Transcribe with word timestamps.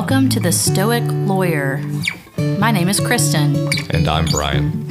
Welcome 0.00 0.28
to 0.28 0.38
the 0.38 0.52
Stoic 0.52 1.02
Lawyer. 1.08 1.78
My 2.36 2.70
name 2.70 2.88
is 2.88 3.00
Kristen. 3.00 3.68
And 3.90 4.06
I'm 4.06 4.26
Brian. 4.26 4.86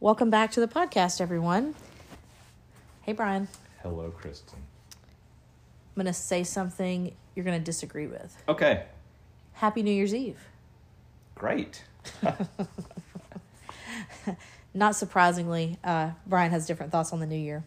Welcome 0.00 0.30
back 0.30 0.52
to 0.52 0.60
the 0.60 0.66
podcast, 0.66 1.20
everyone. 1.20 1.74
Hey, 3.02 3.12
Brian. 3.12 3.48
Hello, 3.82 4.10
Kristen. 4.10 4.58
I'm 5.94 6.02
going 6.02 6.06
to 6.06 6.14
say 6.14 6.44
something 6.44 7.12
you're 7.34 7.44
going 7.44 7.58
to 7.58 7.64
disagree 7.64 8.06
with. 8.06 8.36
Okay, 8.48 8.84
Happy 9.54 9.82
New 9.82 9.92
Year's 9.92 10.14
Eve. 10.14 10.38
great. 11.34 11.82
Not 14.74 14.96
surprisingly, 14.96 15.78
uh, 15.84 16.10
Brian 16.26 16.50
has 16.50 16.66
different 16.66 16.92
thoughts 16.92 17.12
on 17.12 17.20
the 17.20 17.26
new 17.26 17.36
year, 17.36 17.62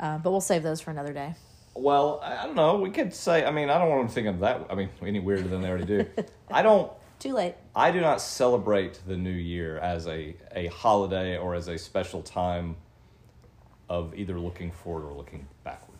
uh, 0.00 0.18
but 0.18 0.30
we'll 0.30 0.40
save 0.40 0.62
those 0.62 0.80
for 0.80 0.90
another 0.90 1.12
day. 1.12 1.34
Well, 1.74 2.20
I 2.22 2.46
don't 2.46 2.56
know. 2.56 2.76
We 2.76 2.90
could 2.90 3.12
say. 3.12 3.44
I 3.44 3.50
mean, 3.50 3.68
I 3.68 3.76
don't 3.78 3.90
want 3.90 4.08
to 4.08 4.14
think 4.14 4.26
of 4.26 4.40
that. 4.40 4.66
I 4.70 4.74
mean, 4.74 4.88
any 5.02 5.20
weirder 5.20 5.46
than 5.48 5.60
they 5.60 5.68
already 5.68 5.84
do. 5.84 6.06
I 6.50 6.62
don't. 6.62 6.90
Too 7.18 7.32
late. 7.32 7.54
I 7.74 7.90
do 7.90 8.00
not 8.02 8.20
celebrate 8.20 9.00
the 9.06 9.16
new 9.16 9.30
year 9.30 9.78
as 9.78 10.06
a 10.06 10.34
a 10.54 10.66
holiday 10.66 11.38
or 11.38 11.54
as 11.54 11.68
a 11.68 11.78
special 11.78 12.22
time 12.22 12.76
of 13.88 14.14
either 14.14 14.38
looking 14.38 14.70
forward 14.70 15.06
or 15.06 15.14
looking 15.14 15.46
backward. 15.64 15.95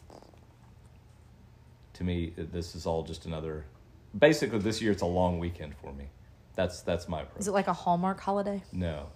To 1.97 2.05
me, 2.05 2.33
this 2.37 2.75
is 2.75 2.85
all 2.87 3.03
just 3.03 3.25
another. 3.27 3.65
Basically, 4.19 4.59
this 4.59 4.83
year 4.83 4.93
it's 4.93 5.03
a 5.03 5.07
long 5.07 5.39
weekend 5.39 5.75
for 5.77 5.93
me. 5.93 6.07
That's 6.55 6.83
that's 6.83 7.09
my 7.09 7.23
approach. 7.23 7.41
Is 7.41 7.49
it 7.49 7.53
like 7.53 7.69
a 7.69 7.73
Hallmark 7.73 8.21
holiday? 8.21 8.63
No, 8.73 9.07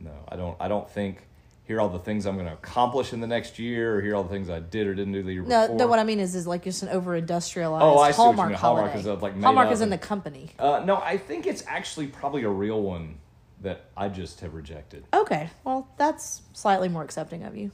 no, 0.00 0.12
I 0.28 0.36
don't. 0.36 0.56
I 0.60 0.68
don't 0.68 0.88
think 0.88 1.26
here 1.64 1.76
are 1.76 1.80
all 1.82 1.88
the 1.90 1.98
things 1.98 2.26
I'm 2.26 2.34
going 2.36 2.46
to 2.46 2.52
accomplish 2.54 3.12
in 3.12 3.20
the 3.20 3.26
next 3.26 3.58
year, 3.58 3.96
or 3.96 4.00
here 4.02 4.12
are 4.12 4.16
all 4.16 4.22
the 4.24 4.30
things 4.30 4.48
I 4.50 4.60
did 4.60 4.86
or 4.86 4.94
didn't 4.94 5.12
do 5.12 5.22
the 5.22 5.32
year 5.32 5.42
No, 5.42 5.62
before. 5.62 5.76
no, 5.76 5.86
what 5.86 5.98
I 5.98 6.04
mean 6.04 6.20
is, 6.20 6.34
is 6.34 6.46
like 6.46 6.64
just 6.64 6.82
an 6.82 6.88
over 6.88 7.14
industrialized 7.14 7.82
Oh, 7.84 7.98
I 7.98 8.10
see 8.10 8.16
what 8.18 8.24
Hallmark 8.24 8.48
mean. 8.48 8.58
Hallmark 8.58 8.90
holiday. 8.92 9.00
is, 9.00 9.06
uh, 9.06 9.14
like, 9.22 9.40
Hallmark 9.40 9.70
is 9.70 9.80
in 9.80 9.84
and- 9.84 9.92
the 9.92 9.98
company. 9.98 10.50
uh, 10.58 10.82
no, 10.84 10.96
I 10.96 11.18
think 11.18 11.46
it's 11.46 11.62
actually 11.68 12.08
probably 12.08 12.42
a 12.44 12.48
real 12.50 12.82
one 12.82 13.18
that 13.60 13.84
I 13.96 14.08
just 14.08 14.40
have 14.40 14.54
rejected. 14.54 15.04
Okay, 15.14 15.50
well, 15.64 15.86
that's 15.98 16.42
slightly 16.52 16.88
more 16.88 17.04
accepting 17.04 17.44
of 17.44 17.56
you. 17.56 17.70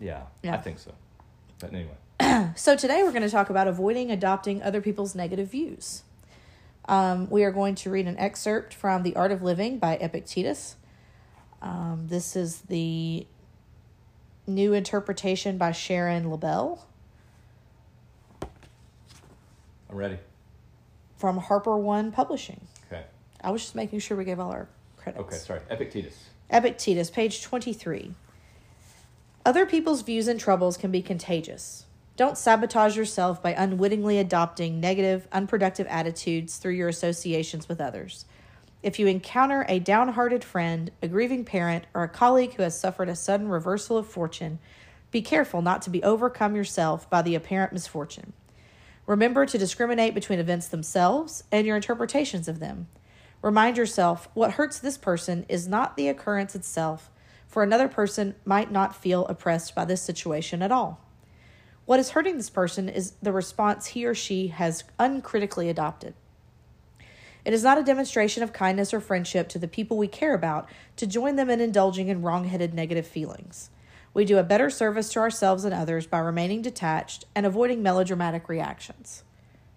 Yeah, 0.00 0.22
Yeah. 0.42 0.54
I 0.54 0.58
think 0.58 0.78
so. 0.80 0.92
But 1.60 1.72
anyway, 1.72 1.94
So 2.56 2.76
today 2.76 3.02
we're 3.02 3.12
going 3.12 3.22
to 3.22 3.30
talk 3.30 3.50
about 3.50 3.68
avoiding 3.68 4.10
adopting 4.10 4.62
other 4.62 4.80
people's 4.80 5.14
negative 5.14 5.50
views. 5.50 6.02
Um, 6.86 7.28
we 7.30 7.44
are 7.44 7.52
going 7.52 7.74
to 7.76 7.90
read 7.90 8.06
an 8.06 8.18
excerpt 8.18 8.74
from 8.74 9.02
The 9.02 9.14
Art 9.14 9.30
of 9.30 9.42
Living 9.42 9.78
by 9.78 9.94
Epictetus. 9.96 10.76
Um, 11.60 12.06
this 12.08 12.34
is 12.34 12.62
the 12.62 13.26
new 14.46 14.72
interpretation 14.72 15.58
by 15.58 15.72
Sharon 15.72 16.24
Lebell 16.24 16.80
I'm 19.90 19.96
ready. 19.96 20.18
from 21.16 21.36
Harper 21.38 21.76
One 21.76 22.10
Publishing. 22.10 22.60
Okay. 22.90 23.04
I 23.42 23.50
was 23.50 23.62
just 23.62 23.74
making 23.74 24.00
sure 24.00 24.16
we 24.16 24.24
gave 24.24 24.40
all 24.40 24.50
our 24.50 24.68
credits. 24.96 25.24
Okay. 25.24 25.36
Sorry. 25.36 25.60
Epictetus. 25.70 26.16
Epictetus, 26.50 27.10
page 27.10 27.42
23. 27.42 28.14
Other 29.44 29.66
people's 29.66 30.02
views 30.02 30.28
and 30.28 30.40
troubles 30.40 30.76
can 30.76 30.90
be 30.90 31.02
contagious. 31.02 31.84
Don't 32.18 32.36
sabotage 32.36 32.96
yourself 32.96 33.40
by 33.40 33.52
unwittingly 33.52 34.18
adopting 34.18 34.80
negative, 34.80 35.28
unproductive 35.30 35.86
attitudes 35.86 36.56
through 36.56 36.72
your 36.72 36.88
associations 36.88 37.68
with 37.68 37.80
others. 37.80 38.24
If 38.82 38.98
you 38.98 39.06
encounter 39.06 39.64
a 39.68 39.78
downhearted 39.78 40.42
friend, 40.42 40.90
a 41.00 41.06
grieving 41.06 41.44
parent, 41.44 41.84
or 41.94 42.02
a 42.02 42.08
colleague 42.08 42.54
who 42.54 42.64
has 42.64 42.76
suffered 42.76 43.08
a 43.08 43.14
sudden 43.14 43.46
reversal 43.46 43.96
of 43.96 44.08
fortune, 44.08 44.58
be 45.12 45.22
careful 45.22 45.62
not 45.62 45.80
to 45.82 45.90
be 45.90 46.02
overcome 46.02 46.56
yourself 46.56 47.08
by 47.08 47.22
the 47.22 47.36
apparent 47.36 47.72
misfortune. 47.72 48.32
Remember 49.06 49.46
to 49.46 49.56
discriminate 49.56 50.12
between 50.12 50.40
events 50.40 50.66
themselves 50.66 51.44
and 51.52 51.68
your 51.68 51.76
interpretations 51.76 52.48
of 52.48 52.58
them. 52.58 52.88
Remind 53.42 53.76
yourself 53.76 54.28
what 54.34 54.54
hurts 54.54 54.80
this 54.80 54.98
person 54.98 55.46
is 55.48 55.68
not 55.68 55.96
the 55.96 56.08
occurrence 56.08 56.56
itself, 56.56 57.12
for 57.46 57.62
another 57.62 57.86
person 57.86 58.34
might 58.44 58.72
not 58.72 58.96
feel 58.96 59.24
oppressed 59.26 59.76
by 59.76 59.84
this 59.84 60.02
situation 60.02 60.62
at 60.62 60.72
all. 60.72 61.04
What 61.88 62.00
is 62.00 62.10
hurting 62.10 62.36
this 62.36 62.50
person 62.50 62.90
is 62.90 63.12
the 63.22 63.32
response 63.32 63.86
he 63.86 64.04
or 64.04 64.14
she 64.14 64.48
has 64.48 64.84
uncritically 64.98 65.70
adopted. 65.70 66.12
It 67.46 67.54
is 67.54 67.62
not 67.62 67.78
a 67.78 67.82
demonstration 67.82 68.42
of 68.42 68.52
kindness 68.52 68.92
or 68.92 69.00
friendship 69.00 69.48
to 69.48 69.58
the 69.58 69.68
people 69.68 69.96
we 69.96 70.06
care 70.06 70.34
about 70.34 70.68
to 70.96 71.06
join 71.06 71.36
them 71.36 71.48
in 71.48 71.62
indulging 71.62 72.08
in 72.08 72.20
wrong 72.20 72.44
headed 72.44 72.74
negative 72.74 73.06
feelings. 73.06 73.70
We 74.12 74.26
do 74.26 74.36
a 74.36 74.42
better 74.42 74.68
service 74.68 75.10
to 75.14 75.20
ourselves 75.20 75.64
and 75.64 75.72
others 75.72 76.06
by 76.06 76.18
remaining 76.18 76.60
detached 76.60 77.24
and 77.34 77.46
avoiding 77.46 77.82
melodramatic 77.82 78.50
reactions. 78.50 79.24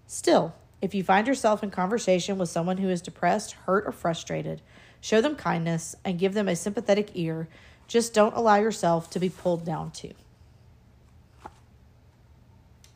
Still, 0.06 0.54
if 0.82 0.94
you 0.94 1.02
find 1.02 1.26
yourself 1.26 1.62
in 1.62 1.70
conversation 1.70 2.36
with 2.36 2.50
someone 2.50 2.76
who 2.76 2.90
is 2.90 3.00
depressed, 3.00 3.52
hurt, 3.64 3.86
or 3.86 3.92
frustrated, 3.92 4.60
show 5.00 5.22
them 5.22 5.34
kindness 5.34 5.96
and 6.04 6.18
give 6.18 6.34
them 6.34 6.48
a 6.48 6.56
sympathetic 6.56 7.12
ear. 7.14 7.48
Just 7.88 8.12
don't 8.12 8.36
allow 8.36 8.56
yourself 8.56 9.08
to 9.12 9.18
be 9.18 9.30
pulled 9.30 9.64
down 9.64 9.92
too. 9.92 10.12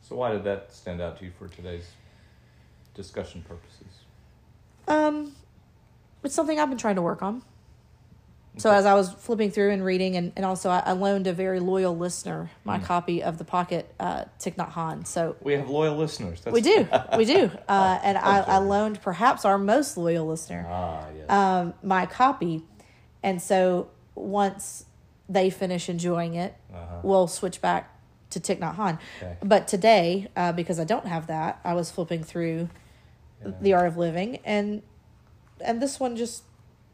So 0.07 0.15
why 0.15 0.31
did 0.31 0.45
that 0.45 0.71
stand 0.73 1.01
out 1.01 1.17
to 1.19 1.25
you 1.25 1.31
for 1.37 1.47
today's 1.49 1.91
discussion 2.93 3.43
purposes? 3.47 3.87
Um, 4.87 5.33
it's 6.23 6.33
something 6.33 6.57
I've 6.59 6.69
been 6.69 6.77
trying 6.77 6.95
to 6.95 7.01
work 7.01 7.21
on. 7.21 7.41
So 8.57 8.71
as 8.71 8.87
I 8.87 8.95
was 8.95 9.11
flipping 9.11 9.51
through 9.51 9.69
and 9.71 9.85
reading, 9.85 10.15
and, 10.15 10.31
and 10.35 10.43
also 10.43 10.71
I, 10.71 10.79
I 10.79 10.91
loaned 10.93 11.27
a 11.27 11.33
very 11.33 11.59
loyal 11.59 11.95
listener 11.95 12.49
my 12.63 12.79
copy 12.79 13.21
of 13.21 13.37
the 13.37 13.43
Pocket 13.43 13.93
uh, 13.99 14.23
Thich 14.39 14.55
Nhat 14.55 14.71
Hanh. 14.71 15.05
So 15.05 15.35
We 15.41 15.53
have 15.53 15.69
loyal 15.69 15.95
listeners. 15.95 16.41
That's 16.41 16.55
we 16.55 16.61
do, 16.61 16.87
we 17.17 17.25
do, 17.25 17.51
uh, 17.67 17.99
and 18.01 18.17
I, 18.17 18.39
I 18.39 18.57
loaned 18.57 18.99
perhaps 19.01 19.45
our 19.45 19.59
most 19.59 19.95
loyal 19.95 20.25
listener 20.25 20.65
Ah, 20.67 21.05
yes. 21.15 21.29
um, 21.29 21.75
my 21.83 22.07
copy, 22.07 22.63
and 23.21 23.39
so 23.39 23.89
once 24.15 24.85
they 25.29 25.51
finish 25.51 25.87
enjoying 25.87 26.33
it, 26.33 26.55
Uh-huh. 26.73 26.95
we'll 27.03 27.27
switch 27.27 27.61
back 27.61 27.93
to 28.29 28.39
Thich 28.39 28.59
Nhat 28.59 28.75
Hanh. 28.75 28.99
Okay. 29.21 29.37
But 29.43 29.67
today, 29.67 30.27
uh, 30.35 30.51
because 30.51 30.79
I 30.79 30.83
don't 30.83 31.07
have 31.07 31.27
that, 31.27 31.59
I 31.63 31.73
was 31.73 31.91
flipping 31.91 32.23
through 32.23 32.69
the 33.61 33.73
Art 33.73 33.87
of 33.87 33.97
Living, 33.97 34.39
and 34.43 34.81
and 35.63 35.81
this 35.81 35.99
one 35.99 36.15
just 36.15 36.43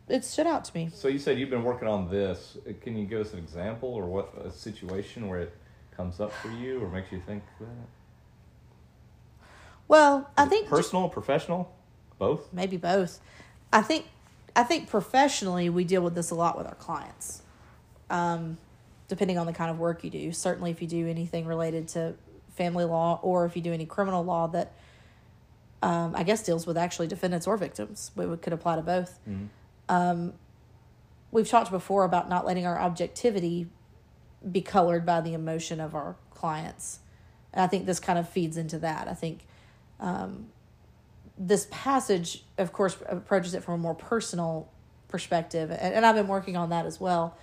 it 0.10 0.26
stood 0.26 0.48
out 0.48 0.66
to 0.66 0.76
me. 0.76 0.90
So 0.94 1.08
you 1.08 1.20
said 1.20 1.40
you've 1.40 1.50
been 1.50 1.64
working 1.64 1.88
on 1.88 2.10
this. 2.10 2.58
Can 2.82 2.98
you 2.98 3.06
give 3.06 3.22
us 3.22 3.34
an 3.34 3.40
example 3.40 3.90
or 3.90 4.06
what 4.06 4.34
a 4.44 4.52
situation 4.52 5.28
where 5.28 5.40
it 5.40 5.56
comes 5.96 6.20
up 6.20 6.32
for 6.34 6.50
you 6.50 6.84
or 6.84 6.90
makes 6.90 7.12
you 7.12 7.22
think 7.26 7.44
that? 7.60 7.68
Well, 9.88 10.30
I 10.38 10.44
Is 10.44 10.48
it 10.48 10.50
think 10.50 10.68
personal, 10.68 11.10
professional, 11.10 11.74
both. 12.20 12.52
maybe 12.52 12.78
both. 12.78 13.20
I 13.72 13.82
think 13.82 14.08
I 14.56 14.64
think 14.64 14.90
professionally 14.90 15.70
we 15.70 15.84
deal 15.84 16.02
with 16.02 16.16
this 16.16 16.30
a 16.32 16.36
lot 16.36 16.58
with 16.58 16.68
our 16.68 16.76
clients. 16.76 17.42
Um, 18.10 18.58
depending 19.14 19.38
on 19.38 19.46
the 19.46 19.54
kind 19.54 19.70
of 19.70 19.78
work 19.78 20.04
you 20.04 20.10
do. 20.10 20.32
Certainly 20.32 20.72
if 20.72 20.82
you 20.82 20.88
do 20.88 21.08
anything 21.08 21.46
related 21.46 21.88
to 21.90 22.16
family 22.56 22.84
law 22.84 23.20
or 23.22 23.46
if 23.46 23.56
you 23.56 23.62
do 23.62 23.72
any 23.72 23.86
criminal 23.86 24.24
law 24.26 24.48
that 24.48 24.74
um, 25.84 26.16
I 26.16 26.24
guess 26.24 26.42
deals 26.42 26.66
with 26.66 26.78
actually 26.78 27.08
defendants 27.08 27.46
or 27.46 27.56
victims. 27.56 28.10
We 28.16 28.26
could 28.38 28.54
apply 28.54 28.78
to 28.78 28.82
both. 28.82 29.20
Um, 29.88 30.34
we've 31.32 31.48
talked 31.48 31.70
before 31.70 32.06
about 32.06 32.28
not 32.28 32.44
letting 32.44 32.66
our 32.66 32.80
objectivity 32.80 33.68
be 34.50 34.62
colored 34.62 35.06
by 35.06 35.22
the 35.22 35.36
emotion 35.36 35.80
of 35.80 35.94
our 35.94 36.16
clients. 36.32 37.00
And 37.54 37.62
I 37.62 37.68
think 37.68 37.86
this 37.86 38.00
kind 38.00 38.18
of 38.18 38.28
feeds 38.28 38.58
into 38.58 38.80
that. 38.80 39.08
I 39.08 39.14
think 39.14 39.46
this 41.38 41.68
passage, 41.70 42.44
of 42.58 42.74
course, 42.74 42.98
approaches 43.08 43.54
it 43.54 43.64
from 43.64 43.76
a 43.76 43.78
more 43.78 43.96
personal 43.96 44.70
perspective, 45.08 45.70
and, 45.70 45.94
and 45.94 46.06
I've 46.06 46.16
been 46.16 46.28
working 46.28 46.58
on 46.58 46.72
that 46.72 46.88
as 46.88 47.00
well. 47.00 47.38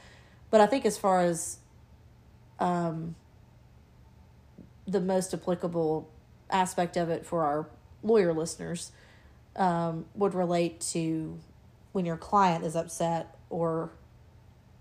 But 0.51 0.61
I 0.61 0.67
think 0.67 0.85
as 0.85 0.99
far 0.99 1.21
as 1.21 1.60
um, 2.61 3.17
the 4.87 5.01
most 5.01 5.35
applicable 5.35 6.11
aspect 6.51 6.97
of 6.97 7.11
it 7.11 7.25
for 7.27 7.45
our 7.45 7.69
lawyer 8.03 8.33
listeners 8.33 8.93
um, 9.57 10.05
would 10.15 10.35
relate 10.35 10.81
to 10.81 11.39
when 11.93 12.05
your 12.05 12.17
client 12.17 12.65
is 12.65 12.77
upset 12.77 13.37
or 13.49 13.91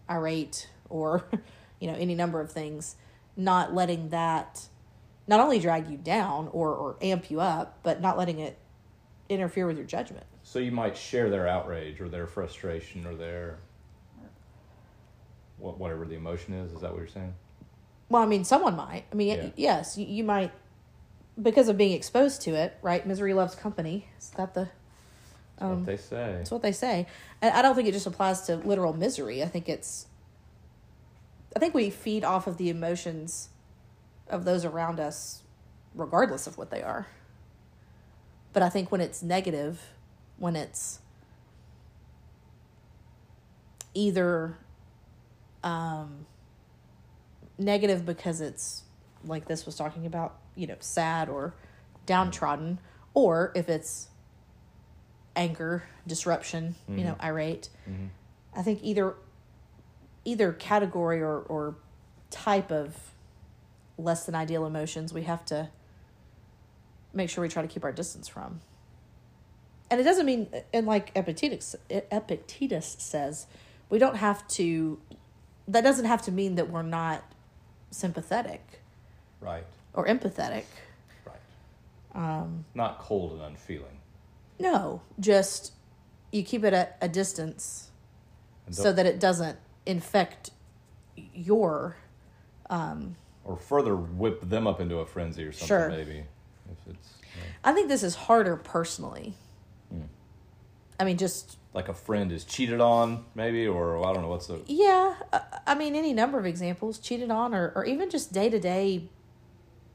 irate 0.10 0.70
or 0.90 1.24
you 1.80 1.88
know 1.88 1.96
any 1.96 2.16
number 2.16 2.42
of 2.42 2.52
things, 2.52 2.96
not 3.36 3.74
letting 3.74 4.10
that 4.10 4.68
not 5.28 5.40
only 5.40 5.60
drag 5.60 5.90
you 5.90 5.98
down 5.98 6.50
or, 6.52 6.74
or 6.74 6.98
amp 7.02 7.30
you 7.30 7.40
up, 7.40 7.80
but 7.84 8.02
not 8.02 8.18
letting 8.18 8.40
it 8.40 8.58
interfere 9.30 9.68
with 9.68 9.78
your 9.78 9.86
judgment. 9.86 10.26
So 10.42 10.58
you 10.58 10.72
might 10.72 10.98
share 10.98 11.30
their 11.30 11.48
outrage 11.48 12.02
or 12.02 12.10
their 12.10 12.26
frustration 12.26 13.06
or 13.06 13.16
their 13.16 13.60
whatever 15.60 16.06
the 16.06 16.16
emotion 16.16 16.54
is. 16.54 16.72
Is 16.72 16.82
that 16.82 16.92
what 16.92 16.98
you're 16.98 17.08
saying? 17.08 17.34
Well, 18.10 18.22
I 18.22 18.26
mean, 18.26 18.44
someone 18.44 18.76
might. 18.76 19.06
I 19.12 19.16
mean, 19.16 19.28
Yeah. 19.38 19.50
yes, 19.56 19.98
you, 19.98 20.06
you 20.06 20.24
might 20.24 20.52
because 21.42 21.70
of 21.70 21.78
being 21.78 21.94
exposed 21.94 22.42
to 22.42 22.52
it, 22.56 22.78
right? 22.82 23.06
Misery 23.08 23.34
loves 23.34 23.56
company. 23.56 24.08
Is 24.20 24.32
that 24.32 24.54
the 24.54 24.70
That's 25.58 25.62
Um, 25.72 25.78
what 25.78 25.86
they 25.86 25.98
say. 25.98 26.34
That's 26.38 26.52
what 26.52 26.62
they 26.62 26.72
say. 26.72 27.08
And 27.42 27.54
I 27.54 27.62
don't 27.62 27.76
think 27.76 27.88
it 27.88 27.92
just 27.94 28.08
applies 28.08 28.42
to 28.44 28.56
literal 28.58 28.94
misery. 28.94 29.42
I 29.44 29.48
think 29.48 29.70
it's 29.70 30.08
I 31.56 31.60
think 31.60 31.74
we 31.74 31.90
feed 31.90 32.24
off 32.24 32.46
of 32.48 32.58
the 32.58 32.70
emotions 32.70 33.50
of 34.30 34.46
those 34.46 34.66
around 34.66 35.00
us 35.00 35.44
regardless 35.96 36.46
of 36.48 36.58
what 36.58 36.70
they 36.72 36.82
are. 36.84 37.08
But 38.54 38.64
I 38.64 38.70
think 38.70 38.92
when 38.92 39.02
it's 39.02 39.22
negative, 39.24 39.82
when 40.38 40.56
it's 40.56 41.00
either 43.94 44.58
um 45.64 46.26
negative 47.60 48.06
because 48.06 48.42
it's 48.42 48.84
like 49.26 49.48
this 49.48 49.66
was 49.66 49.76
talking 49.76 50.06
about, 50.06 50.38
you 50.56 50.66
know, 50.66 50.78
sad 50.80 51.30
or 51.30 51.54
downtrodden, 52.06 52.80
or 53.14 53.52
if 53.54 53.70
it's 53.70 54.08
anger, 55.36 55.84
disruption, 56.08 56.76
you 56.88 57.04
know, 57.04 57.16
irate. 57.22 57.70
Mhm. 57.88 58.10
I 58.56 58.64
think 58.64 58.80
either 58.82 59.16
either 60.26 60.52
category 60.54 61.22
or, 61.22 61.40
or 61.40 61.76
type 62.30 62.72
of 62.72 63.14
less 63.98 64.26
than 64.26 64.36
ideal 64.36 64.66
emotions 64.66 65.14
we 65.14 65.24
have 65.24 65.44
to 65.46 65.70
make 67.14 67.30
sure 67.30 67.42
we 67.42 67.48
try 67.50 67.62
to 67.62 67.68
keep 67.68 67.84
our 67.84 67.92
distance 67.92 68.28
from. 68.28 68.60
And 69.90 70.00
it 70.00 70.04
doesn't 70.04 70.26
mean 70.26 70.48
and 70.74 70.86
like 70.86 71.12
Epictetus 71.16 71.76
Epictetus 71.90 72.96
says, 73.00 73.48
we 73.90 73.98
don't 74.00 74.16
have 74.18 74.48
to 74.50 75.00
that 75.68 75.82
doesn't 75.82 76.06
have 76.06 76.22
to 76.24 76.32
mean 76.32 76.56
that 76.56 76.70
we're 76.70 76.82
not 76.82 77.24
sympathetic 77.92 78.82
Right. 79.42 79.66
or 79.94 80.06
empathetic. 80.08 80.66
Right. 81.26 81.36
Um, 82.16 82.66
Not 82.76 83.00
cold 83.00 83.34
and 83.34 83.42
unfeeling. 83.42 84.00
no, 84.60 85.02
just 85.20 85.74
you 86.32 86.44
keep 86.44 86.64
it 86.64 86.74
at 86.74 86.98
a 87.02 87.08
distance 87.10 87.90
so 88.72 88.92
that 88.94 89.06
it 89.08 89.20
doesn't 89.20 89.58
infect 89.86 90.52
your 91.34 91.96
um 92.70 93.16
or 93.44 93.58
further 93.58 93.96
whip 93.96 94.48
them 94.48 94.68
up 94.68 94.80
into 94.80 94.98
a 95.00 95.06
frenzy 95.06 95.44
or 95.44 95.52
something. 95.52 95.68
Sure. 95.68 95.90
Maybe 95.90 96.20
if 96.72 96.78
it's 96.94 97.14
you 97.36 97.42
know, 97.42 97.48
I 97.64 97.72
think 97.74 97.88
this 97.88 98.04
is 98.04 98.14
harder 98.16 98.56
personally. 98.58 99.34
I 101.00 101.06
mean 101.06 101.18
just 101.18 101.58
like 101.74 101.88
a 101.88 101.94
friend 101.94 102.32
is 102.32 102.44
cheated 102.44 102.82
on, 102.82 103.26
maybe, 103.36 103.68
or 103.68 104.04
I 104.06 104.14
don't 104.14 104.24
know 104.24 104.30
what's 104.30 104.48
the 104.48 104.62
yeah, 104.68 105.16
I, 105.32 105.42
I 105.68 105.76
mean 105.76 105.96
any 105.96 106.14
number 106.14 106.40
of 106.40 106.46
examples 106.46 107.00
cheated 107.00 107.32
on 107.32 107.54
or 107.54 107.72
or 107.76 107.86
even 107.86 108.10
just 108.10 108.34
day-to-day 108.34 109.08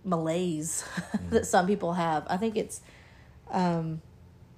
malaise 0.05 0.85
that 1.31 1.47
some 1.47 1.67
people 1.67 1.95
have. 1.95 2.27
I 2.29 2.37
think 2.37 2.56
it's 2.56 2.81
um 3.51 4.01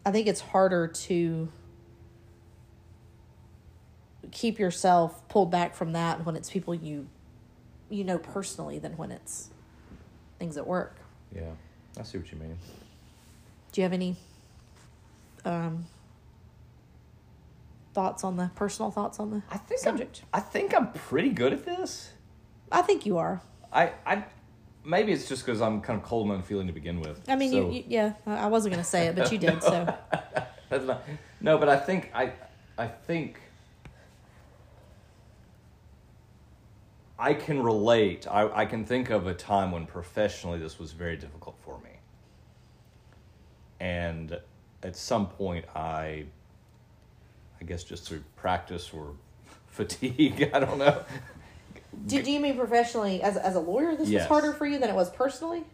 I 0.05 0.13
think 0.13 0.27
it's 0.29 0.41
harder 0.41 0.87
to 0.87 1.51
keep 4.31 4.59
yourself 4.59 5.27
pulled 5.29 5.51
back 5.51 5.75
from 5.75 5.93
that 5.93 6.25
when 6.27 6.37
it's 6.37 6.51
people 6.51 6.75
you 6.75 7.09
you 7.89 8.05
know 8.05 8.19
personally 8.19 8.79
than 8.79 8.97
when 8.97 9.11
it's 9.11 9.51
things 10.39 10.57
at 10.57 10.67
work. 10.67 10.99
yeah. 11.35 11.53
I 11.99 12.03
see 12.03 12.19
what 12.19 12.31
you 12.31 12.39
mean. 12.39 12.59
Do 13.73 13.81
you 13.81 13.85
have 13.85 13.95
any 13.95 14.17
um 15.45 15.87
thoughts 17.97 18.25
on 18.25 18.37
the 18.37 18.51
personal 18.55 18.91
thoughts 18.91 19.19
on 19.19 19.31
the 19.31 19.43
I 19.51 19.57
think 19.57 19.81
subject? 19.81 20.21
I'm, 20.35 20.39
I 20.39 20.41
think 20.41 20.77
I'm 20.77 20.93
pretty 20.93 21.31
good 21.31 21.55
at 21.55 21.65
this. 21.65 22.11
I 22.71 22.83
think 22.83 23.07
you 23.07 23.17
are. 23.17 23.41
I 23.73 23.93
I 24.05 24.25
maybe 24.85 25.13
it's 25.13 25.27
just 25.27 25.47
because 25.47 25.63
I'm 25.63 25.81
kind 25.81 25.99
of 25.99 26.05
cold 26.05 26.27
and 26.27 26.37
unfeeling 26.37 26.67
to 26.67 26.75
begin 26.75 27.01
with. 27.01 27.23
I 27.27 27.37
mean, 27.37 27.51
so- 27.51 27.71
you, 27.71 27.79
you 27.79 27.85
yeah. 27.89 28.13
I 28.27 28.49
wasn't 28.49 28.75
gonna 28.75 28.85
say 28.85 29.07
it, 29.07 29.17
but 29.17 29.33
you 29.33 29.39
did. 29.39 29.63
So 29.63 29.95
That's 30.69 30.85
not, 30.85 31.05
no, 31.41 31.57
but 31.57 31.71
I 31.71 31.79
think 31.79 32.11
I 32.15 32.33
I 32.77 32.87
think 32.87 33.41
I 37.19 37.33
can 37.33 37.63
relate. 37.63 38.27
I, 38.31 38.63
I 38.63 38.67
can 38.67 38.85
think 38.85 39.09
of 39.09 39.27
a 39.27 39.33
time 39.33 39.73
when 39.73 39.87
professionally 39.87 40.59
this 40.59 40.79
was 40.79 40.93
very 40.93 41.17
difficult 41.17 41.57
for 41.65 41.79
me. 41.79 41.93
And 43.81 44.39
at 44.83 44.97
some 44.97 45.29
point 45.29 45.65
I 45.75 46.27
I 47.61 47.65
guess 47.65 47.85
just 47.85 48.07
through 48.09 48.23
practice 48.37 48.91
or 48.93 49.15
fatigue, 49.67 50.51
I 50.53 50.59
don't 50.61 50.79
know. 50.79 51.03
do, 52.07 52.23
do 52.23 52.31
you 52.31 52.41
mean 52.41 52.57
professionally 52.57 53.23
as 53.23 53.37
as 53.37 53.55
a 53.57 53.61
lawyer? 53.61 53.97
This 53.97 54.11
was 54.11 54.25
harder 54.27 54.53
for 54.53 54.67
you 54.67 54.79
than 54.79 54.91
it 54.91 54.95
was 54.95 55.11
personally. 55.11 55.65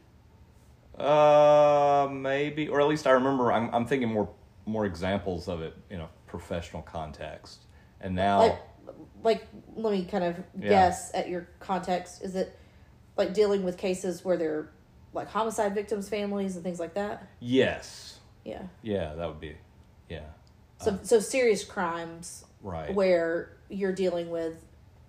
Uh, 0.99 2.08
maybe, 2.12 2.69
or 2.69 2.81
at 2.81 2.87
least 2.88 3.06
I 3.06 3.12
remember. 3.12 3.50
I'm 3.52 3.75
I'm 3.75 3.87
thinking 3.87 4.08
more 4.12 4.29
more 4.67 4.87
examples 4.87 5.49
of 5.49 5.61
it 5.62 5.75
in 5.90 6.00
a 6.00 6.08
professional 6.26 6.82
context. 6.82 7.61
And 8.00 8.14
now, 8.14 8.38
Like, 8.38 8.58
like 9.23 9.46
let 9.75 9.93
me 9.93 10.05
kind 10.05 10.25
of 10.25 10.37
Yeah. 10.61 10.69
guess 10.69 11.12
at 11.14 11.29
your 11.29 11.49
context. 11.61 12.23
Is 12.23 12.37
it 12.37 12.56
like 13.17 13.32
dealing 13.34 13.64
with 13.64 13.76
cases 13.79 14.25
where 14.25 14.37
they're 14.37 14.70
like 15.12 15.29
homicide 15.29 15.75
victims' 15.75 16.08
families 16.08 16.55
and 16.56 16.64
things 16.64 16.79
like 16.81 16.94
that? 16.94 17.26
yes, 17.40 18.19
Yeah. 18.44 18.62
yeah, 18.82 19.14
that 19.14 19.26
would 19.29 19.40
be, 19.40 19.56
yeah, 20.08 20.20
So 20.82 20.93
uh. 20.93 20.99
so 21.02 21.20
serious 21.20 21.64
crimes 21.64 22.44
right, 22.62 22.93
where 22.94 23.56
you're 23.69 23.93
dealing 23.93 24.31
with 24.31 24.64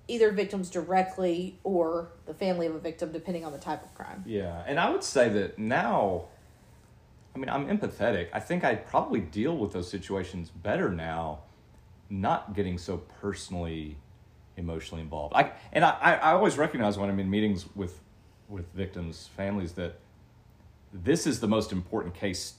either 0.08 0.32
victims 0.32 0.70
directly 0.70 1.58
or 1.64 2.10
the 2.26 2.34
family 2.34 2.68
of 2.68 2.76
a 2.76 2.80
victim, 2.80 3.12
depending 3.12 3.46
on 3.46 3.52
the 3.52 3.58
type 3.58 3.84
of 3.84 3.94
crime. 3.96 4.24
yeah. 4.26 4.64
And 4.68 4.80
I 4.80 4.90
would 4.90 5.04
say 5.04 5.30
that 5.30 5.58
now, 5.58 6.26
I 7.34 7.40
mean, 7.40 7.50
I'm 7.50 7.68
empathetic. 7.68 8.28
I 8.34 8.40
think 8.40 8.64
I 8.64 8.76
probably 8.76 9.22
deal 9.22 9.58
with 9.58 9.72
those 9.72 9.90
situations 9.90 10.50
better 10.50 10.90
now, 10.90 11.40
not 12.10 12.54
getting 12.54 12.78
so 12.78 12.98
personally, 13.22 13.98
emotionally 14.58 15.02
involved. 15.02 15.34
I 15.36 15.52
and 15.72 15.86
I, 15.86 15.98
I 16.02 16.14
I 16.16 16.32
always 16.34 16.58
recognize 16.58 16.98
when 16.98 17.10
I'm 17.10 17.20
in 17.20 17.30
meetings 17.30 17.66
with 17.76 18.00
with 18.50 18.72
victims' 18.74 19.30
families 19.36 19.74
that 19.74 20.00
this 20.94 21.26
is 21.26 21.40
the 21.40 21.48
most 21.48 21.72
important 21.72 22.14
case 22.14 22.54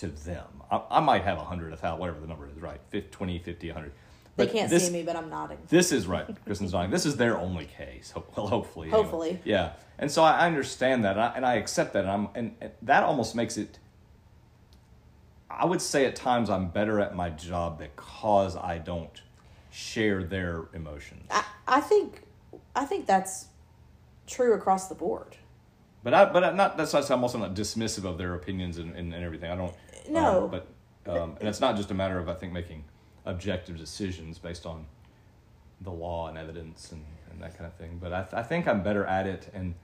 to 0.00 0.08
them. 0.08 0.62
I, 0.70 0.80
I 0.90 1.00
might 1.00 1.24
have 1.24 1.38
a 1.38 1.44
hundred, 1.44 1.72
a 1.72 1.76
thousand, 1.76 2.00
whatever 2.00 2.20
the 2.20 2.26
number 2.26 2.48
is, 2.48 2.60
right? 2.60 2.80
50, 2.90 3.10
20, 3.10 3.38
50, 3.38 3.68
100. 3.68 3.92
They 4.36 4.46
can't 4.46 4.70
this, 4.70 4.86
see 4.86 4.92
me, 4.92 5.02
but 5.02 5.16
I'm 5.16 5.28
nodding. 5.28 5.58
This 5.68 5.90
is 5.90 6.06
right. 6.06 6.26
Kristen's 6.44 6.70
dying. 6.70 6.90
This 6.90 7.04
is 7.04 7.16
their 7.16 7.36
only 7.36 7.64
case. 7.64 8.12
Well, 8.14 8.46
hopefully. 8.46 8.86
anyway. 8.86 9.02
Hopefully. 9.02 9.40
Yeah. 9.44 9.72
And 9.98 10.10
so 10.10 10.22
I 10.22 10.46
understand 10.46 11.04
that, 11.04 11.16
and 11.16 11.20
I, 11.20 11.32
and 11.34 11.46
I 11.46 11.54
accept 11.54 11.92
that, 11.94 12.04
and 12.04 12.10
I'm, 12.10 12.28
and, 12.36 12.54
and 12.60 12.70
that 12.82 13.02
almost 13.02 13.34
makes 13.34 13.56
it. 13.56 13.78
I 15.50 15.64
would 15.64 15.82
say 15.82 16.04
at 16.04 16.14
times 16.14 16.50
I'm 16.50 16.68
better 16.68 17.00
at 17.00 17.16
my 17.16 17.30
job 17.30 17.80
because 17.80 18.54
I 18.56 18.78
don't 18.78 19.22
share 19.70 20.22
their 20.22 20.66
emotions. 20.72 21.26
I, 21.30 21.44
I 21.66 21.80
think 21.80 22.22
I 22.76 22.84
think 22.84 23.06
that's 23.06 23.46
true 24.28 24.52
across 24.54 24.88
the 24.88 24.94
board. 24.94 25.36
But 26.04 26.14
I, 26.14 26.24
but 26.26 26.44
I'm 26.44 26.56
not. 26.56 26.76
That's 26.76 26.92
not. 26.92 27.10
I'm 27.10 27.22
also 27.22 27.38
not 27.38 27.54
dismissive 27.54 28.04
of 28.04 28.18
their 28.18 28.34
opinions 28.34 28.78
and, 28.78 28.94
and, 28.94 29.12
and 29.12 29.24
everything. 29.24 29.50
I 29.50 29.56
don't. 29.56 29.74
No. 30.08 30.44
um, 30.44 30.50
but 30.50 30.66
um, 31.06 31.36
and 31.40 31.48
it's 31.48 31.60
not 31.60 31.76
just 31.76 31.90
a 31.90 31.94
matter 31.94 32.18
of 32.18 32.28
I 32.28 32.34
think 32.34 32.52
making 32.52 32.84
objective 33.24 33.76
decisions 33.76 34.38
based 34.38 34.66
on 34.66 34.86
the 35.80 35.90
law 35.90 36.28
and 36.28 36.36
evidence 36.36 36.92
and, 36.92 37.04
and 37.30 37.42
that 37.42 37.56
kind 37.56 37.66
of 37.66 37.74
thing. 37.74 37.98
But 38.00 38.12
I, 38.12 38.22
th- 38.22 38.34
I 38.34 38.42
think 38.42 38.66
I'm 38.66 38.82
better 38.82 39.04
at 39.04 39.26
it 39.26 39.48
and 39.54 39.74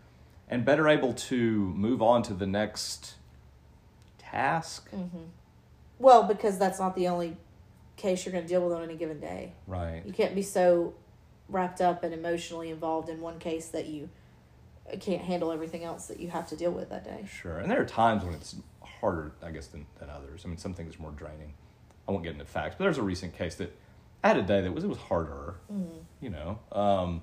and 0.48 0.64
better 0.64 0.88
able 0.88 1.14
to 1.14 1.58
move 1.74 2.02
on 2.02 2.22
to 2.24 2.34
the 2.34 2.46
next 2.46 3.14
task. 4.18 4.90
Well, 5.98 6.24
because 6.24 6.58
that's 6.58 6.78
not 6.78 6.94
the 6.94 7.08
only 7.08 7.36
case 7.96 8.26
you're 8.26 8.32
going 8.32 8.44
to 8.44 8.48
deal 8.48 8.62
with 8.66 8.76
on 8.76 8.82
any 8.82 8.96
given 8.96 9.20
day. 9.20 9.52
Right. 9.66 10.02
You 10.04 10.12
can't 10.12 10.34
be 10.34 10.42
so 10.42 10.94
wrapped 11.48 11.80
up 11.80 12.02
and 12.02 12.12
emotionally 12.12 12.70
involved 12.70 13.08
in 13.08 13.20
one 13.20 13.38
case 13.38 13.68
that 13.68 13.86
you 13.86 14.10
can't 15.00 15.22
handle 15.22 15.50
everything 15.52 15.84
else 15.84 16.06
that 16.06 16.20
you 16.20 16.28
have 16.28 16.48
to 16.48 16.56
deal 16.56 16.72
with 16.72 16.90
that 16.90 17.04
day. 17.04 17.26
Sure. 17.30 17.58
And 17.58 17.70
there 17.70 17.80
are 17.80 17.86
times 17.86 18.24
when 18.24 18.34
it's 18.34 18.56
harder, 19.04 19.32
I 19.42 19.50
guess, 19.50 19.66
than, 19.66 19.84
than 19.98 20.08
others. 20.08 20.42
I 20.46 20.48
mean, 20.48 20.56
some 20.56 20.72
things 20.72 20.96
are 20.96 21.02
more 21.02 21.10
draining. 21.10 21.52
I 22.08 22.12
won't 22.12 22.24
get 22.24 22.32
into 22.32 22.46
facts, 22.46 22.76
but 22.78 22.84
there's 22.84 22.96
a 22.96 23.02
recent 23.02 23.36
case 23.36 23.54
that 23.56 23.76
I 24.22 24.28
had 24.28 24.38
a 24.38 24.42
day 24.42 24.62
that 24.62 24.72
was 24.72 24.82
it 24.82 24.86
was 24.86 24.98
harder, 24.98 25.56
you 26.20 26.30
know. 26.30 26.58
Um, 26.72 27.20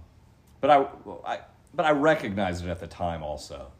but 0.59 0.69
I, 0.69 0.85
I, 1.25 1.39
but 1.73 1.85
I 1.88 1.91
recognized 1.91 2.63
it 2.63 2.69
at 2.69 2.79
the 2.79 2.88
time 2.88 3.23
also. 3.23 3.71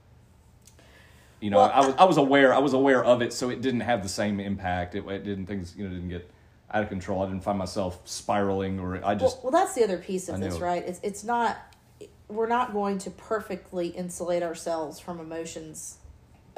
You 1.40 1.52
know, 1.52 1.58
Well, 1.58 1.72
I 1.74 1.86
was 1.86 1.96
I 2.00 2.04
was 2.06 2.18
aware 2.18 2.54
I 2.54 2.60
was 2.60 2.74
aware 2.74 3.04
of 3.04 3.22
it, 3.22 3.34
so 3.34 3.50
it 3.50 3.62
didn't 3.62 3.82
have 3.82 4.02
the 4.02 4.10
same 4.10 4.40
impact. 4.40 4.96
It, 4.96 5.06
it 5.08 5.24
didn't 5.24 5.46
things 5.46 5.76
you 5.78 5.84
know 5.84 5.92
didn't 5.92 6.10
get 6.10 6.30
out 6.72 6.84
of 6.84 6.90
control. 6.90 7.22
I 7.22 7.28
didn't 7.28 7.44
find 7.44 7.58
myself 7.58 8.00
spiraling, 8.06 8.80
or 8.80 9.04
I 9.06 9.14
just 9.14 9.44
well, 9.44 9.52
well, 9.52 9.62
that's 9.62 9.76
the 9.76 9.84
other 9.84 9.98
piece 9.98 10.28
of 10.30 10.36
I 10.36 10.40
this, 10.40 10.56
know. 10.56 10.66
right? 10.66 10.84
It's 10.88 11.00
it's 11.04 11.24
not 11.24 11.58
we're 12.28 12.48
not 12.48 12.74
going 12.74 12.98
to 13.00 13.12
perfectly 13.12 13.90
insulate 13.90 14.42
ourselves 14.42 15.00
from 15.00 15.20
emotions 15.20 15.98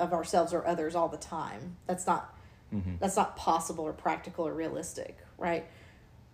of 0.03 0.13
ourselves 0.13 0.53
or 0.53 0.65
others 0.67 0.95
all 0.95 1.07
the 1.10 1.17
time. 1.17 1.77
That's 1.88 2.05
not 2.07 2.29
Mm-hmm. 2.74 2.95
that's 3.00 3.15
not 3.15 3.36
possible 3.38 3.83
or 3.83 3.93
practical 3.93 4.48
or 4.48 4.53
realistic, 4.53 5.19
right? 5.38 5.67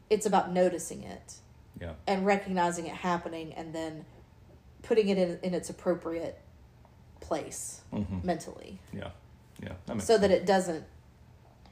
It's 0.10 0.26
about 0.26 0.52
noticing 0.54 1.04
it 1.04 1.36
yeah 1.82 1.94
and 2.08 2.26
recognizing 2.26 2.86
it 2.88 2.94
happening 2.96 3.54
and 3.54 3.76
then 3.76 4.06
putting 4.84 5.10
it 5.10 5.18
in, 5.18 5.38
in 5.44 5.54
its 5.54 5.70
appropriate 5.70 6.40
place 7.20 7.82
Mhm. 7.94 8.24
mentally, 8.24 8.80
Yeah. 8.94 9.10
Yeah. 9.62 9.74
That 9.88 10.02
so 10.02 10.18
that 10.18 10.32
it 10.32 10.46
doesn't 10.46 10.86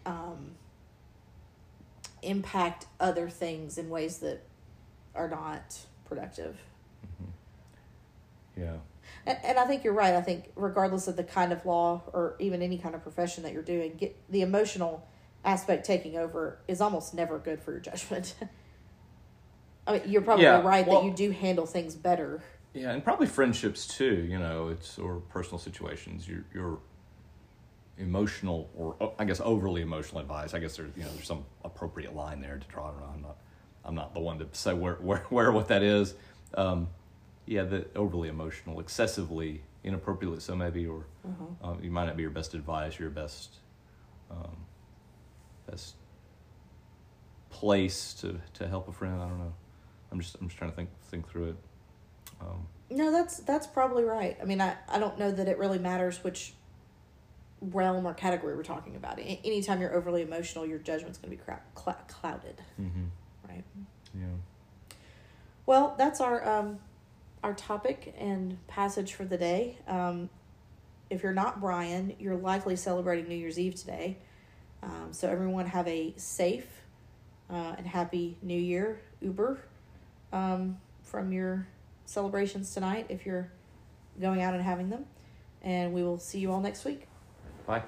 um, 0.06 0.52
impact 2.22 2.88
other 3.00 3.30
things 3.30 3.78
in 3.78 3.90
ways 3.90 4.18
that 4.20 4.44
are 5.16 5.30
not 5.30 5.78
productive. 6.06 6.58
Yeah. 8.58 8.78
And, 9.28 9.38
and 9.44 9.60
I 9.60 9.66
think 9.66 9.84
you're 9.84 9.94
right. 9.94 10.16
I 10.16 10.22
think 10.22 10.52
regardless 10.56 11.08
of 11.08 11.18
the 11.18 11.24
kind 11.24 11.52
of 11.52 11.66
law 11.66 12.02
or 12.14 12.36
even 12.40 12.62
any 12.62 12.78
kind 12.78 12.96
of 12.96 13.04
profession 13.04 13.44
that 13.44 13.52
you're 13.54 13.62
doing, 13.62 13.96
get 13.98 14.16
the 14.30 14.42
emotional 14.42 15.06
aspect 15.44 15.86
taking 15.86 16.18
over 16.18 16.60
is 16.68 16.82
almost 16.82 17.14
never 17.14 17.38
good 17.38 17.60
for 17.62 17.72
your 17.72 17.80
judgment. 17.82 18.34
I 19.88 19.94
mean, 19.94 20.02
you're 20.08 20.22
probably 20.22 20.46
Yeah, 20.46 20.62
right 20.62 20.88
well- 20.88 21.02
that 21.02 21.08
you 21.08 21.14
do 21.14 21.32
handle 21.32 21.66
things 21.66 21.94
better. 21.96 22.42
Yeah, 22.74 22.92
and 22.92 23.04
probably 23.04 23.28
friendships 23.28 23.88
too. 23.88 24.28
You 24.30 24.38
know, 24.38 24.68
it's 24.70 25.00
or 25.00 25.16
personal 25.30 25.58
situations. 25.58 26.28
Your 26.28 26.44
your 26.54 26.80
emotional 27.98 28.70
or 28.78 29.14
I 29.18 29.26
guess 29.26 29.42
overly 29.44 29.82
emotional 29.82 30.22
advice. 30.22 30.54
I 30.54 30.60
guess 30.60 30.78
there's 30.78 30.92
you 30.96 31.04
know 31.04 31.10
there's 31.14 31.26
some 31.26 31.44
appropriate 31.64 32.16
line 32.16 32.40
there 32.40 32.58
to 32.58 32.68
draw. 32.68 32.90
around. 32.90 33.14
I'm 33.16 33.22
not 33.24 33.38
I'm 33.84 33.96
not 33.96 34.14
the 34.14 34.20
one 34.20 34.38
to 34.40 34.48
say 34.52 34.74
where 34.74 34.96
where 34.96 35.20
where 35.30 35.52
what 35.52 35.70
that 35.70 35.82
is. 35.82 36.14
Um, 36.54 36.90
yeah, 37.48 37.64
the 37.64 37.88
overly 37.96 38.30
emotional, 38.30 38.80
excessively 38.80 39.62
inappropriate. 39.84 40.42
So 40.42 40.56
maybe 40.56 40.86
or 40.86 41.06
Uh-huh. 41.26 41.70
uh, 41.72 41.76
you 41.82 41.90
might 41.90 42.06
not 42.06 42.16
be 42.18 42.22
your 42.24 42.32
best 42.32 42.54
advice, 42.54 43.00
your 43.00 43.10
best 43.10 43.56
um, 44.30 44.58
best 45.70 45.96
place 47.50 48.14
to 48.16 48.40
to 48.56 48.68
help 48.68 48.88
a 48.88 48.92
friend. 48.92 49.22
I 49.22 49.28
don't 49.28 49.40
know. 49.40 49.54
I'm 50.12 50.20
just 50.20 50.36
I'm 50.40 50.48
just 50.48 50.58
trying 50.58 50.72
to 50.72 50.76
think 50.76 50.90
think 51.10 51.28
through 51.30 51.50
it. 51.50 51.56
Um, 52.42 52.68
No, 52.90 53.12
that's 53.12 53.38
that's 53.40 53.68
probably 53.68 54.04
right. 54.04 54.38
I 54.42 54.46
mean, 54.46 54.62
I, 54.62 54.76
I 54.90 55.00
don't 55.00 55.18
know 55.18 55.32
that 55.32 55.48
it 55.48 55.58
really 55.58 55.80
matters 55.80 56.24
which 56.24 56.54
realm 57.62 58.06
or 58.06 58.14
category 58.14 58.56
we're 58.56 58.64
talking 58.64 58.96
about. 58.96 59.20
A- 59.20 59.42
anytime 59.44 59.82
you're 59.82 59.94
overly 59.96 60.22
emotional, 60.22 60.66
your 60.66 60.78
judgment's 60.78 61.18
going 61.18 61.32
to 61.32 61.38
be 61.38 61.44
crowd, 61.44 61.60
cl- 61.76 61.98
clouded, 62.08 62.62
mm-hmm. 62.80 63.06
right? 63.50 63.64
Yeah. 64.14 64.26
Well, 65.66 65.96
that's 65.98 66.22
our 66.22 66.48
um, 66.48 66.80
our 67.48 67.54
topic 67.54 68.14
and 68.20 68.58
passage 68.68 69.14
for 69.14 69.24
the 69.24 69.38
day. 69.38 69.78
Um, 69.88 70.30
if 71.10 71.24
you're 71.24 71.34
not 71.34 71.62
Brian, 71.62 72.14
you're 72.20 72.36
likely 72.36 72.76
celebrating 72.76 73.30
New 73.30 73.36
Year's 73.36 73.58
Eve 73.58 73.76
today. 73.76 74.18
Um, 74.84 75.10
so 75.12 75.30
everyone 75.30 75.66
have 75.66 75.88
a 75.88 76.14
safe 76.18 76.68
uh, 77.50 77.76
and 77.78 77.88
happy 77.88 78.38
New 78.42 78.60
Year, 78.60 79.00
Uber, 79.22 79.62
um, 80.34 80.78
from 81.04 81.32
your 81.32 81.66
celebrations 82.06 82.74
tonight. 82.74 83.06
If 83.08 83.26
you're 83.26 83.50
going 84.20 84.42
out 84.42 84.54
and 84.54 84.62
having 84.62 84.90
them, 84.90 85.06
and 85.62 85.94
we 85.94 86.04
will 86.04 86.20
see 86.20 86.40
you 86.40 86.52
all 86.52 86.60
next 86.60 86.84
week. 86.84 87.08
Bye. 87.66 87.84